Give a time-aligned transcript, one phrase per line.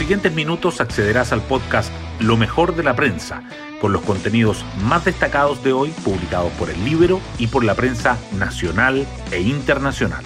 [0.00, 3.42] siguientes minutos accederás al podcast Lo mejor de la prensa,
[3.82, 8.16] con los contenidos más destacados de hoy publicados por el Libro y por la prensa
[8.38, 10.24] nacional e internacional.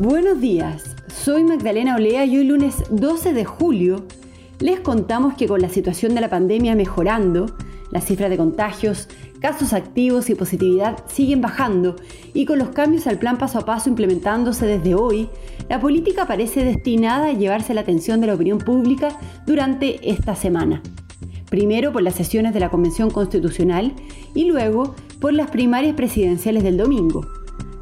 [0.00, 4.06] Buenos días, soy Magdalena Olea y hoy lunes 12 de julio
[4.58, 7.54] les contamos que con la situación de la pandemia mejorando,
[7.92, 9.08] las cifras de contagios,
[9.38, 11.96] casos activos y positividad siguen bajando
[12.34, 15.28] y con los cambios al plan paso a paso implementándose desde hoy,
[15.68, 19.16] la política parece destinada a llevarse la atención de la opinión pública
[19.46, 20.82] durante esta semana.
[21.50, 23.92] Primero por las sesiones de la Convención Constitucional
[24.34, 27.26] y luego por las primarias presidenciales del domingo.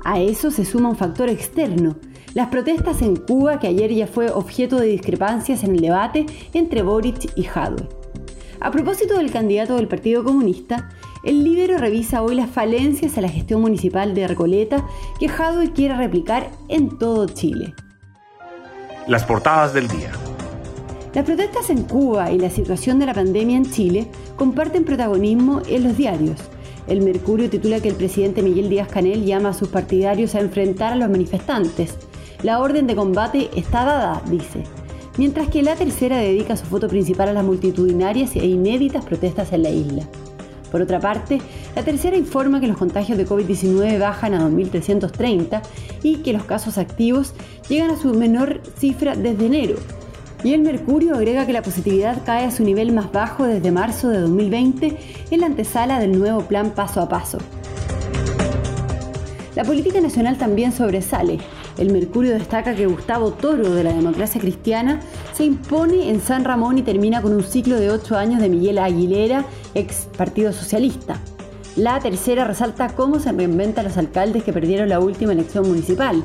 [0.04, 1.96] A eso se suma un factor externo,
[2.34, 6.82] las protestas en Cuba, que ayer ya fue objeto de discrepancias en el debate entre
[6.82, 7.88] Boric y Jadwe.
[8.62, 10.90] A propósito del candidato del Partido Comunista,
[11.24, 14.86] el Libero revisa hoy las falencias a la gestión municipal de Recoleta
[15.18, 17.72] que Jadwe quiere replicar en todo Chile.
[19.06, 20.12] Las portadas del día.
[21.14, 25.84] Las protestas en Cuba y la situación de la pandemia en Chile comparten protagonismo en
[25.84, 26.38] los diarios.
[26.86, 30.92] El Mercurio titula que el presidente Miguel Díaz Canel llama a sus partidarios a enfrentar
[30.92, 31.96] a los manifestantes.
[32.42, 34.64] La orden de combate está dada, dice.
[35.16, 39.62] Mientras que la tercera dedica su foto principal a las multitudinarias e inéditas protestas en
[39.62, 40.08] la isla.
[40.70, 41.40] Por otra parte,
[41.74, 45.62] la tercera informa que los contagios de COVID-19 bajan a 2.330
[46.02, 47.34] y que los casos activos
[47.68, 49.76] llegan a su menor cifra desde enero.
[50.44, 54.08] Y el Mercurio agrega que la positividad cae a su nivel más bajo desde marzo
[54.08, 54.96] de 2020
[55.30, 57.38] en la antesala del nuevo plan paso a paso.
[59.54, 61.38] La política nacional también sobresale.
[61.80, 65.00] El Mercurio destaca que Gustavo Toro de la democracia cristiana
[65.32, 68.76] se impone en San Ramón y termina con un ciclo de ocho años de Miguel
[68.76, 71.16] Aguilera, ex Partido Socialista.
[71.76, 76.22] La tercera resalta cómo se reinventan los alcaldes que perdieron la última elección municipal.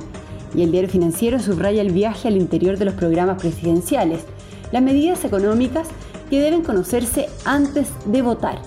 [0.53, 4.25] Y el diario financiero subraya el viaje al interior de los programas presidenciales,
[4.73, 5.87] las medidas económicas
[6.29, 8.61] que deben conocerse antes de votar.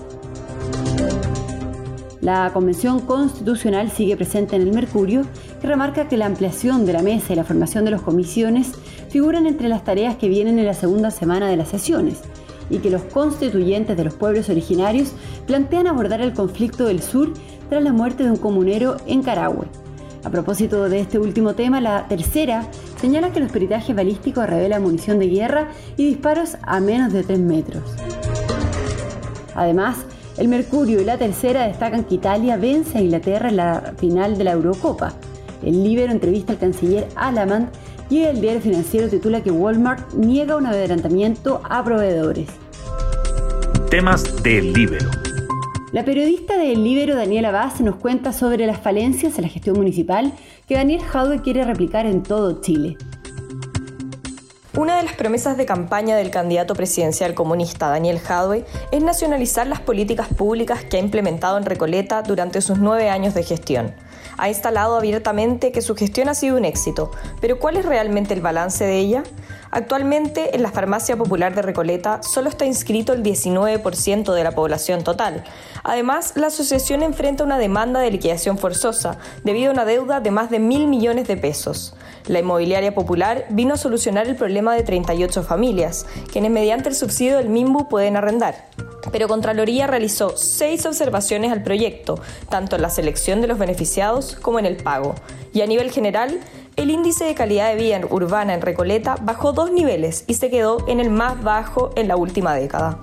[2.21, 5.21] La Convención Constitucional sigue presente en el Mercurio,
[5.59, 8.71] que remarca que la ampliación de la mesa y la formación de las comisiones
[9.09, 12.19] figuran entre las tareas que vienen en la segunda semana de las sesiones,
[12.69, 15.13] y que los constituyentes de los pueblos originarios
[15.47, 17.33] plantean abordar el conflicto del sur
[17.69, 19.67] tras la muerte de un comunero en Carahue.
[20.23, 22.67] A propósito de este último tema, la tercera
[22.99, 27.39] señala que los peritajes balísticos revelan munición de guerra y disparos a menos de 3
[27.39, 27.83] metros.
[29.55, 29.97] Además,
[30.37, 34.43] el Mercurio y la tercera destacan que Italia vence a Inglaterra en la final de
[34.43, 35.13] la Eurocopa.
[35.63, 37.69] El Libero entrevista al canciller Alamand
[38.09, 42.49] y el diario financiero titula que Walmart niega un adelantamiento a proveedores.
[43.89, 45.09] Temas del Libero.
[45.91, 50.33] La periodista del Libero Daniela Vaz nos cuenta sobre las falencias en la gestión municipal
[50.67, 52.95] que Daniel Jaude quiere replicar en todo Chile.
[54.79, 58.63] Una de las promesas de campaña del candidato presidencial comunista Daniel Jadwe
[58.93, 63.43] es nacionalizar las políticas públicas que ha implementado en Recoleta durante sus nueve años de
[63.43, 63.93] gestión.
[64.37, 68.39] Ha instalado abiertamente que su gestión ha sido un éxito, pero ¿cuál es realmente el
[68.39, 69.23] balance de ella?
[69.69, 75.03] Actualmente en la farmacia popular de Recoleta solo está inscrito el 19% de la población
[75.03, 75.43] total.
[75.83, 80.49] Además, la asociación enfrenta una demanda de liquidación forzosa debido a una deuda de más
[80.49, 81.95] de mil millones de pesos.
[82.25, 87.37] La inmobiliaria popular vino a solucionar el problema de 38 familias, quienes mediante el subsidio
[87.37, 88.69] del MIMBU pueden arrendar.
[89.11, 92.19] Pero Contraloría realizó seis observaciones al proyecto,
[92.49, 95.15] tanto en la selección de los beneficiados como en el pago.
[95.53, 96.39] Y a nivel general,
[96.75, 100.87] el índice de calidad de vida urbana en Recoleta bajó dos niveles y se quedó
[100.87, 102.99] en el más bajo en la última década.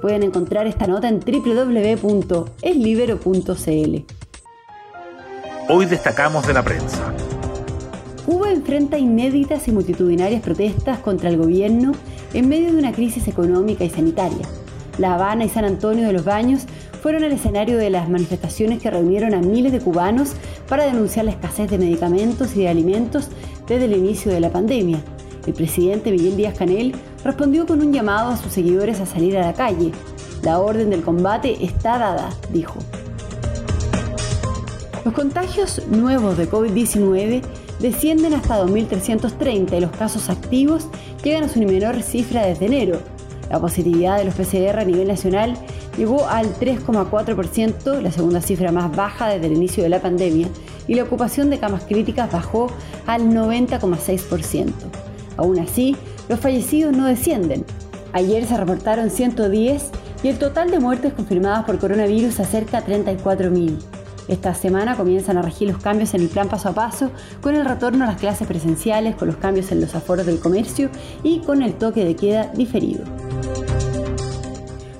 [0.00, 4.14] Pueden encontrar esta nota en www.eslibero.cl.
[5.66, 7.14] Hoy destacamos de la prensa.
[8.26, 11.92] Cuba enfrenta inéditas y multitudinarias protestas contra el gobierno
[12.32, 14.48] en medio de una crisis económica y sanitaria.
[14.96, 16.62] La Habana y San Antonio de los Baños
[17.02, 20.32] fueron el escenario de las manifestaciones que reunieron a miles de cubanos
[20.68, 23.28] para denunciar la escasez de medicamentos y de alimentos
[23.68, 25.00] desde el inicio de la pandemia.
[25.46, 29.44] El presidente Miguel Díaz Canel respondió con un llamado a sus seguidores a salir a
[29.44, 29.92] la calle.
[30.42, 32.78] La orden del combate está dada, dijo.
[35.04, 37.42] Los contagios nuevos de COVID-19
[37.80, 40.86] descienden hasta 2.330 y los casos activos
[41.22, 43.00] llegan a su menor cifra desde enero.
[43.50, 45.56] La positividad de los PCR a nivel nacional
[45.96, 50.48] llegó al 3,4%, la segunda cifra más baja desde el inicio de la pandemia,
[50.86, 52.68] y la ocupación de camas críticas bajó
[53.06, 54.72] al 90,6%.
[55.36, 55.96] Aún así,
[56.28, 57.64] los fallecidos no descienden.
[58.12, 59.90] Ayer se reportaron 110
[60.22, 63.93] y el total de muertes confirmadas por coronavirus acerca a 34.000.
[64.26, 67.10] Esta semana comienzan a regir los cambios en el plan paso a paso,
[67.42, 70.88] con el retorno a las clases presenciales, con los cambios en los aforos del comercio
[71.22, 73.04] y con el toque de queda diferido.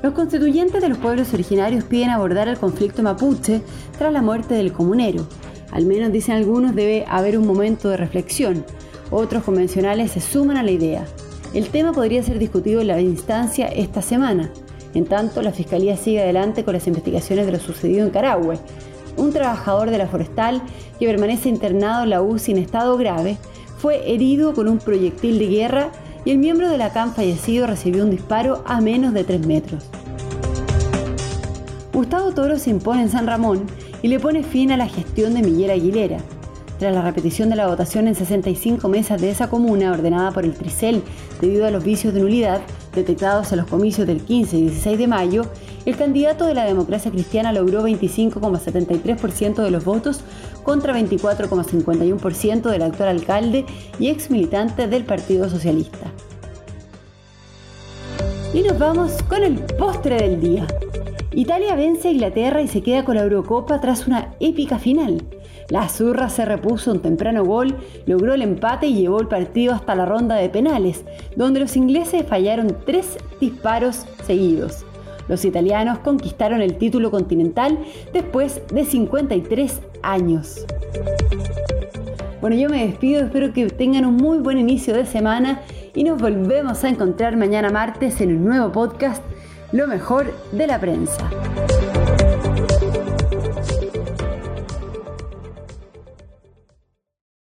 [0.03, 3.63] Los constituyentes de los pueblos originarios piden abordar el conflicto mapuche
[3.97, 5.27] tras la muerte del comunero.
[5.71, 8.67] Al menos, dicen algunos, debe haber un momento de reflexión.
[9.11, 11.07] Otros convencionales se suman a la idea.
[11.55, 14.51] El tema podría ser discutido en la instancia esta semana.
[14.93, 18.59] En tanto, la Fiscalía sigue adelante con las investigaciones de lo sucedido en Carahue.
[19.17, 20.63] Un trabajador de la forestal
[20.99, 23.37] que permanece internado en la UCI en estado grave
[23.79, 25.91] fue herido con un proyectil de guerra
[26.25, 29.85] y el miembro de la CAM fallecido recibió un disparo a menos de 3 metros.
[31.93, 33.67] Gustavo Toro se impone en San Ramón
[34.03, 36.19] y le pone fin a la gestión de Miguel Aguilera.
[36.79, 40.55] Tras la repetición de la votación en 65 mesas de esa comuna ordenada por el
[40.55, 41.03] Tricel
[41.41, 42.63] debido a los vicios de nulidad
[42.95, 45.43] detectados en los comicios del 15 y 16 de mayo,
[45.85, 50.21] el candidato de la democracia cristiana logró 25,73% de los votos
[50.63, 53.67] contra 24,51% del actual alcalde
[53.99, 56.11] y ex militante del Partido Socialista.
[58.53, 60.67] Y nos vamos con el postre del día.
[61.33, 65.25] Italia vence a Inglaterra y se queda con la Eurocopa tras una épica final.
[65.71, 67.77] La Azurra se repuso un temprano gol,
[68.07, 71.05] logró el empate y llevó el partido hasta la ronda de penales,
[71.37, 74.85] donde los ingleses fallaron tres disparos seguidos.
[75.29, 77.79] Los italianos conquistaron el título continental
[78.13, 80.67] después de 53 años.
[82.43, 85.63] Bueno, yo me despido, espero que tengan un muy buen inicio de semana
[85.95, 89.23] y nos volvemos a encontrar mañana martes en un nuevo podcast,
[89.73, 91.31] Lo mejor de la prensa.